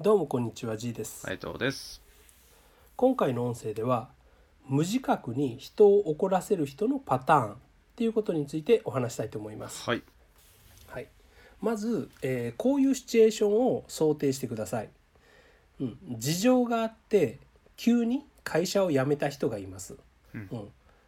[0.00, 2.00] どうもこんにちは G です、斉藤です。
[2.94, 4.10] 今回の音声では
[4.68, 7.56] 無自覚に人を怒らせる人のパターンっ
[7.96, 10.04] ていうことについてお話したいと思います、はい。
[10.86, 11.08] はい、
[11.60, 14.88] まず、えーこういうシチュエーションを想定してください、
[15.80, 17.40] うん、事情があって
[17.76, 19.96] 急に会社を辞めた人がいます、
[20.32, 20.48] うん。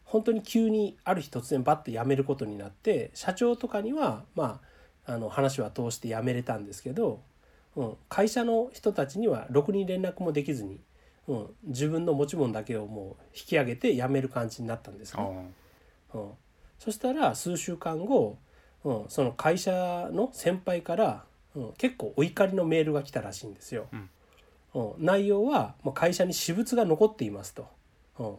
[0.04, 4.60] 本当に急にある日突然バッて辞めることになって社長とかにはま
[5.06, 7.20] ああの話は通して辞めれたんですけど、
[7.76, 10.80] うん、会社の人たちにはろくに連絡もできずに、
[11.28, 15.52] うん、自分の持ち物だけをもう引き上げて辞める感じになったんですあね。
[16.14, 16.18] あ。
[16.18, 16.30] うん、
[16.78, 18.38] そしたら数週間後、
[18.84, 23.86] うん、その会社の先輩から、うん、結構お怒りのメールが来たらしいんですよ。
[23.92, 24.10] うん
[24.74, 27.66] うん、内容はもう会社に私物が残っていますと。
[28.18, 28.34] うん、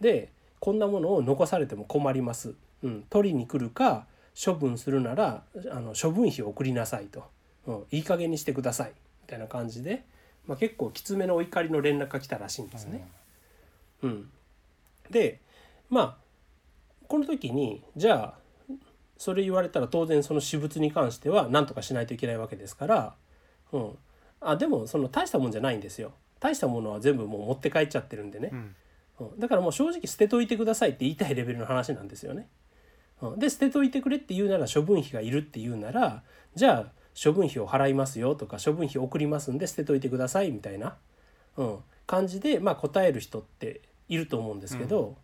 [0.00, 0.30] で
[0.60, 2.54] こんなものを残されても困ります。
[2.82, 4.06] うん、取りに来るか
[4.42, 7.24] 処分するならあの処分費を送りなさいと、
[7.66, 8.92] うん、いい加減にしてください。
[9.22, 10.04] みたいな感じで、
[10.46, 13.08] まあ、結構きつめのお怒りの連絡が来たらしいんですね。
[14.02, 14.30] うん、
[15.10, 15.40] で
[15.88, 16.16] まあ
[17.06, 18.42] この時にじゃあ
[19.16, 23.14] それ言われたら当然その私物に関しては何とかしないといけないわけですから、
[23.70, 23.98] うん、
[24.40, 26.12] あでもその大したもんじゃないんですよ。
[26.40, 28.50] 大したものは全部もう持って帰っちゃってるんでね。
[28.52, 28.76] う、ん。
[29.20, 29.38] うん。
[29.38, 32.48] だからもう正直捨てといてくださいって言いたいレベルの話なんですよね。
[33.20, 33.38] うん。
[33.38, 36.24] で捨てといてくれって言うなら処分費がいるって言うなら
[36.56, 40.96] じゃあ処分費を払いますよとか処分費送りますんで捨てといてくださいみたいな、
[41.56, 45.16] うん、感じで、まあ、答える人っていると思うんですけど、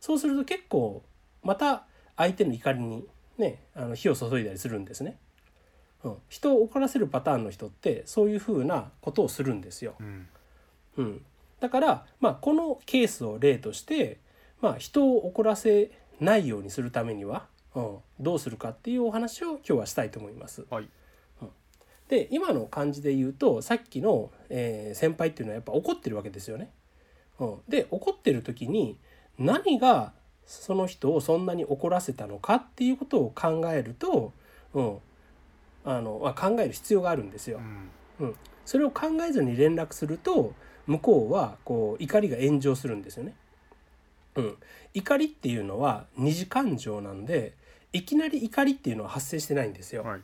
[0.00, 1.02] そうすると結構
[1.42, 1.84] また
[2.16, 3.04] 相手の怒りに
[3.38, 5.18] ねあの火を注いだりするんですね。
[6.04, 9.94] うん、人を怒らせるパターンの人ってそういうふうなことをするんですよ。
[10.00, 10.28] うん。
[10.96, 11.24] うん、
[11.60, 14.18] だから、まあ、このケースを例として、
[14.60, 20.64] まあ、人を怒らせないようにするためには、うん、どうするかっていうお話を今日はしたいと思います。
[20.70, 20.88] はい。
[22.12, 26.68] で今の感じで言うとさっきの、えー先輩っていうのはやっぱ怒ってるわけですよね。
[27.38, 28.98] うん、で怒ってる時に
[29.38, 30.12] 何が
[30.44, 34.34] その人をそんなに怒らせたのかっていうことを考えると、
[34.74, 34.98] うん、
[35.86, 37.62] あのまあ考える必要があるんですよ
[38.20, 38.26] う。
[38.26, 38.36] ん。
[38.66, 40.52] それを考えずに連絡すると
[40.86, 43.34] 向こうはこう怒りが炎上するんですよね。
[44.36, 44.56] うん、
[44.92, 47.54] 怒りっていうのは二次感情なんで
[47.94, 50.02] いきなり怒りっていうのは発生してないんですよ。
[50.02, 50.20] はい。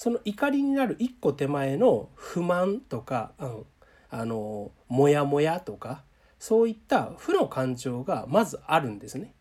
[0.00, 3.66] その怒りになる一個手前の不満とか、うん、
[4.08, 6.04] あのモヤモヤとか
[6.38, 9.34] そういった負の感情がまずあるんですね。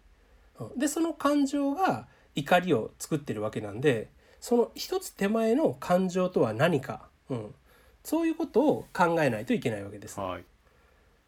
[0.60, 4.10] うんでその感情が怒りを作ってるわけなんで
[4.42, 7.56] その一つ手前の感情とは何か、うん、
[8.04, 10.20] そういうことを考えないといけないわけです。
[10.20, 10.44] はい。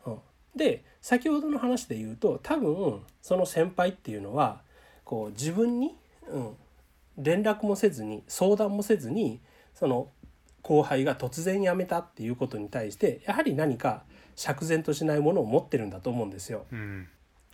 [0.07, 0.17] うん
[0.57, 4.61] で先ほどの話で言うと多分その先輩っていうのは
[5.05, 5.95] こう自分に、
[6.27, 6.57] うん、
[7.21, 9.41] 連絡もせずに相談もせずに
[9.73, 10.09] その
[10.61, 14.03] 後輩が突然辞めたっていうことに対してやはり何か
[14.35, 16.65] 釈然としないものを持ってるんだと思うんですよ。
[16.71, 17.07] うん。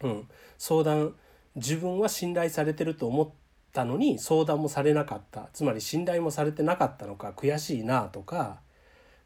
[0.03, 1.15] うん、相談
[1.55, 3.29] 自分は信頼されてると思っ
[3.73, 8.59] たのに相談もされなかったつまり信頼もされてなかったのか悔しいなとか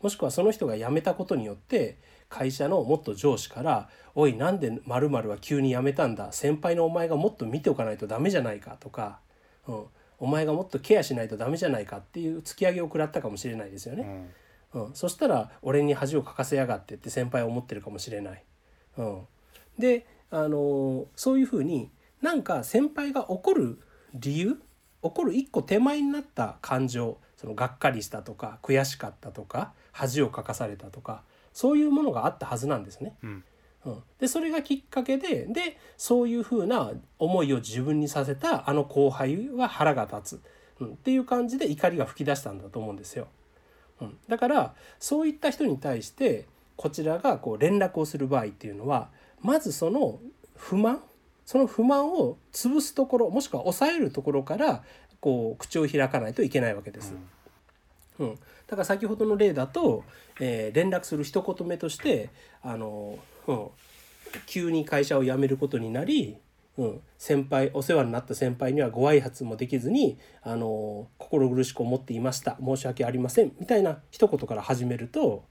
[0.02, 1.98] もしくはその人が辞めたことによって
[2.30, 6.32] 会社のもっと上司から「おいなんで〇〇は急に辞めたんだ？
[6.32, 9.20] 先輩のお前がもっと見ておかないとダメじゃないか」とか、
[9.68, 9.86] うん
[10.22, 14.30] 「お前がもっとケアしないとダメじゃないか」っていう突き上げを食らったかもしれないですよね。
[14.74, 14.84] うん。
[14.84, 18.44] うん、そしたら俺に恥をかかせやがってって先輩は思ってるかもしれない。
[18.98, 19.28] うん、
[19.78, 23.80] で、あのーそういうふうになんか先輩が怒る
[24.14, 24.62] 理由
[25.02, 33.16] 怒る一個手前になった感情そのがっかりしたとか悔しかったとか恥をかかされたとかそういうものがあったはずなんですね。
[33.24, 33.44] うん。
[33.86, 40.42] うん、でそれがきっかけででそういうふうな思いを自分にさせたあの後輩は腹が立つ、
[40.82, 43.28] うん、っていう感じで怒りが噴き出したんだと思うんですよ。
[44.02, 49.10] うん、だからそういった人に対してこちらがこう連絡をする場合っていうのは
[49.42, 50.20] まずその
[50.56, 51.02] 不満
[51.46, 54.84] その不満を潰すところもしくは抑えるところから
[55.20, 57.14] こう口を開かないといけないわけです。
[57.14, 57.20] うん、
[58.22, 58.36] うん。
[58.36, 58.38] だ
[58.70, 60.04] から先ほどの例だと、
[60.40, 62.30] えー連絡する一言目として
[62.62, 63.68] あの、うん、
[64.46, 66.38] 急に会社を辞めることになり、
[66.78, 72.58] うん、先輩お世話になった先輩にはご挨拶もできずにあの心苦しく思っていました。
[72.64, 73.52] 申し訳ありません。
[73.60, 75.44] みたいな一言から始めると、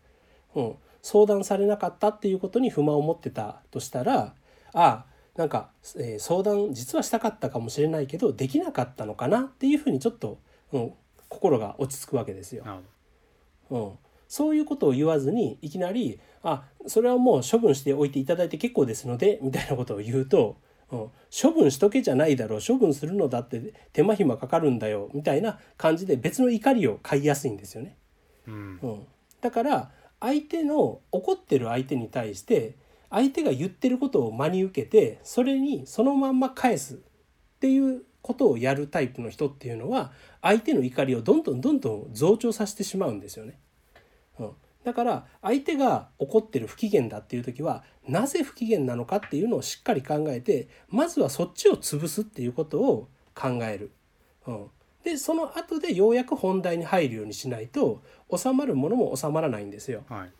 [0.55, 4.35] うん、相談されなかったっていうことに不満を持ってたとしたら
[4.73, 5.05] あ
[5.37, 10.39] なんか、えー相談実はしたかったかもしれないけどできなかったのかなっていうふうにちょっと、
[10.73, 10.93] うん、
[11.31, 12.65] 心が落ち着くわけですよ。
[13.71, 13.93] うん、
[14.29, 20.57] そういうことを言わずにいきなり「あそれはもう処分しておいていただいて結構ですので」みたいなことを言うと
[20.91, 27.97] 「うん、処分しとけじゃないだろう処分するのだって手間暇かかるんだよ」みたいな感じで別の怒りを買いやすいんですよね。
[28.47, 28.53] ど。
[28.53, 28.79] うん。
[28.83, 29.07] うん、
[29.41, 32.75] だから相手の怒ってる相手に対して
[33.09, 36.99] 相手が言ってることを真に受けてそれにそのまんま返すっ
[37.61, 40.13] ていうことをやるタイプの人っていうのは
[40.43, 43.59] 相手の怒りをどんどんどんどん増長させてしまうんですよね。
[44.39, 44.51] うん、
[44.85, 53.93] だから相手が怒ってる不機嫌だっていう時はなぜ不機嫌なのかっていうのをしっかり考えてまずはそっちを潰すっていうことを考える。
[54.47, 54.67] うん、
[55.05, 58.03] でその後でようやく本題に入るようにしないと
[58.35, 60.05] 収まるものも収まらないんですよ。
[60.09, 60.31] はい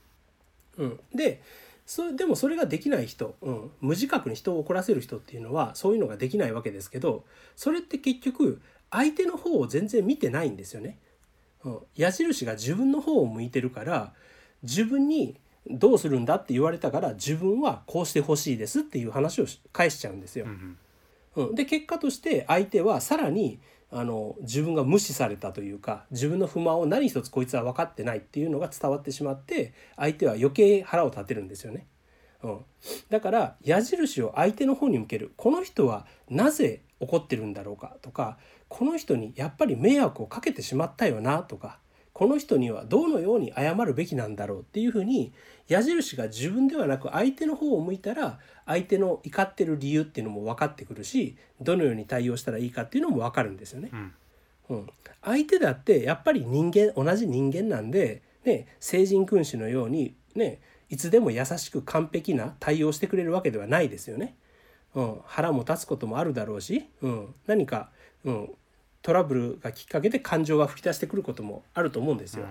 [0.79, 1.43] うん、で
[1.91, 7.25] そでもそれができない人、うん、無自覚に人を怒らせる人っていうのはそういうのができないわけですけど
[7.57, 10.99] それって結局相手の方を全然見てないんですよね。
[11.65, 14.13] うん、矢印が自分の方を向いてるから
[14.63, 15.35] 自分に
[15.69, 20.47] どうするんだって言われたから自分はこうしてほしいですっていう話を返しちゃうんですよ。
[21.35, 23.59] うん、で結果として相手はさらに
[23.93, 31.87] あの自分が無視されたというか自分の不満を何一つこいつは分かってないっていうのが伝わってしまって相手は余計腹を立てるんですよね。
[32.43, 32.59] うん、
[33.11, 38.39] だから矢印を相手の方に向けるこの人はなぜ怒ってるんだろうかとか
[38.69, 41.79] この人にやっぱり迷惑をかけてしまったよなとか
[42.21, 45.33] この人にはどのように謝るべきなんだろうっていうふうに
[45.69, 53.89] 矢印が自分ではなく相手の方を向いたら相手の怒ってる理由っていうのも分かってくるしどのように対応したらいいかっていうのも分かるんですよね。
[53.91, 54.13] うん。
[54.69, 54.87] うん、
[55.25, 64.37] 相手だってやっぱり人間同じ人間なんで、ね、聖人君子のように、ね、いつでも優しく完璧な対応してくれるわけではないですよね。
[64.95, 67.89] うん、腹も立つこともあるだろうし、うん、何か、
[68.27, 68.51] うん、
[69.03, 72.47] トラブルがきっかけで感情が吹き出してくることもあると思うんですよ。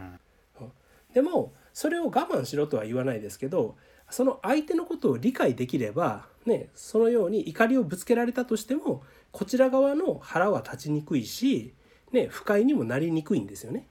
[0.60, 0.72] うん、
[1.14, 3.76] でもそれを我慢しろとは言わないですけど
[4.10, 11.74] その相手のことを理解できれば、ね、そのように怒りをぶつけられたとしてもこちら側の腹は立ちにくいし、
[12.12, 13.88] ね、不快にもなりにくいんですよね。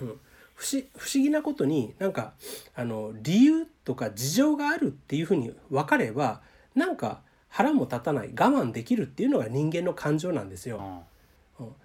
[0.00, 0.20] うん
[0.58, 2.32] 不思不思議なことになんか
[2.74, 6.42] あの理由とか事情があるっていうふうに分かれば
[6.74, 10.78] なんか腹も立たない我慢できるっていうのが人間の感情なんですよ。
[10.78, 11.17] うん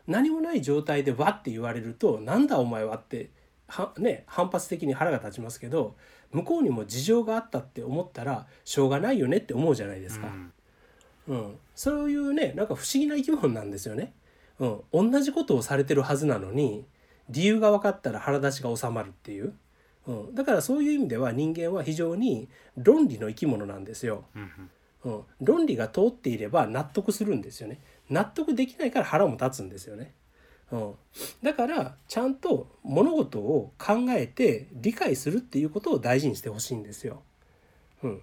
[0.07, 3.29] 何もない状態でわって言われると「なんだお前は」って
[3.67, 5.95] は、ね、反発的に腹が立ちますけど
[6.31, 10.27] 向こうにも事情があったって思ったらしょうがないよねって思うじゃないですか。
[11.27, 14.13] うん、そういうねなんか不思議な生き物なんですよね。
[14.59, 16.85] うん、同じことをされてるはずなのに
[17.29, 19.53] 理由が分かったら腹立ちが収まるっていう、
[20.07, 24.25] うん、だからそういう意味では人間は非常に論理の生き物なんですよ。
[25.05, 27.79] うん、論理が通っていれば納得するんですよね。
[28.09, 30.13] 納得できないから腹も立つんですよね。
[30.71, 30.94] うん、
[31.44, 37.21] だからちゃんと物事を考えて理解するっていうことを大事にしてほしいんですよ。
[38.01, 38.21] うん、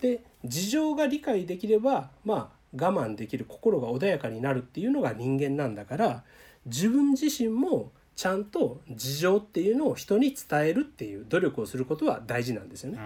[0.00, 6.24] で事情が理解できればまあ我慢できる心が穏やかになるっていうのが人間なんだから
[6.66, 12.98] 自分自身もちゃんと事情っていうのを人に伝えるっていう努力をすることは大事なんですよね。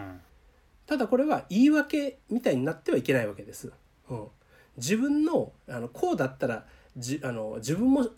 [0.87, 3.72] ただこれは言い訳みたいになってはいけないわけです。
[4.08, 4.26] うん、
[4.76, 6.64] 自分のあのこうだったら
[6.96, 8.08] じあの自分も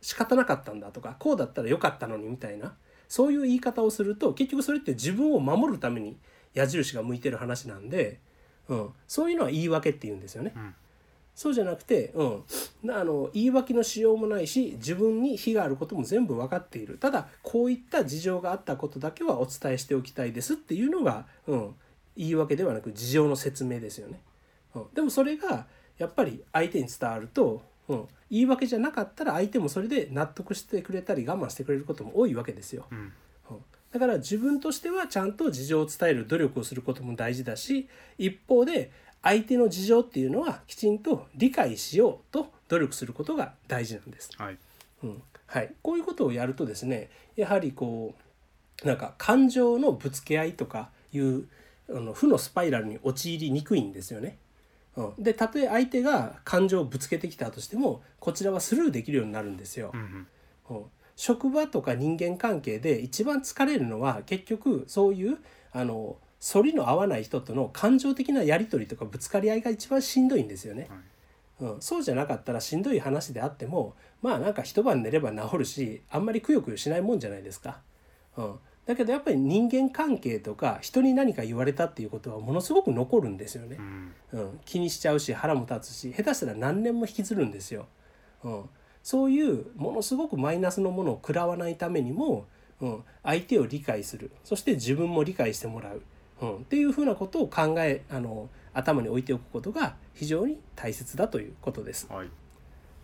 [0.00, 2.74] 仕方なかったんだとかこうだったらよかったのにみたいな
[3.08, 6.18] そういう言い方をすると結局それって自分を守るために
[6.54, 8.20] 矢印が向いてる話なんで、
[8.68, 10.52] うん、そういうのは言い訳って言うんですよね。
[10.54, 10.74] うん
[11.38, 12.42] そうじゃなくて、うん、
[12.90, 21.74] あの言い訳のしようもないし自分に非があることも全部分かっているただこういった事情があったことだけはお伝えしておきたいですっていうのが、うん、
[22.16, 24.20] 言い訳ではなく事情の説明ですよね。
[24.74, 25.68] うん、でもそれが
[25.98, 32.86] やっぱり相手に伝わると、うん、言い訳じゃなかったら相手もそれで納得してくれたり我慢してくれることも多いわけですよ。
[32.90, 33.12] うんうん
[33.90, 37.88] だから自分としてはちゃんと事情を伝える努力をすることも大事だし
[38.18, 38.90] 一方で
[39.22, 44.30] 相手の事情っていうのはきちんと理解しようと努力することが大事なんです。
[44.36, 44.58] はい
[45.02, 48.14] うんはい、こういうことをやるとですねやはりこ
[48.84, 51.48] うなんか感情のぶつけ合いとかいう
[51.88, 54.36] あの負のスパイラルに陥りにくいんですよね。
[54.98, 59.92] うん、でたとえ相手が感情をぶつけてきたとしてもこちらはスルーできるようになるんですよ。
[59.94, 60.84] うんうん
[61.16, 65.38] 職場とか人間関係で一番疲れるのは結局そういう
[65.72, 70.86] あの反りの合わない人との感情的なやり取りとかぶつかり合いが一番しんどいんですよね。
[70.88, 70.98] はい
[71.60, 77.80] うん、そうじゃなかったらしんどい話であってもまあなんか一晩寝れば治るしあんまりくよくよしないもんじゃないですか。
[78.36, 78.54] うん、
[78.88, 83.82] だけどやっぱり人間関係とか人に何か言われたっていうことはものすごく残るんですよねう。
[83.82, 87.86] んうん、気にしちゃうし腹も立つし下手したら何年も引きずるんですよ。
[88.42, 88.64] うん、
[89.02, 92.46] そういうものすごくマイナスのものを食らわないためにも、
[92.80, 96.00] うん、相手を理解するそして自分も理解してもらう、
[96.40, 102.06] うん、っていうふうなことを考えあの頭に置いておくことが非常に大切だということです。
[102.10, 102.30] はい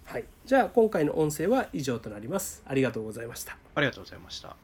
[0.06, 2.62] はい、じゃあ今回の音声は以上となります。
[2.66, 3.58] ありがとうございました。
[3.74, 4.56] ありがとうございました